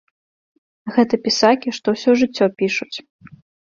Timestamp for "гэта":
0.95-1.21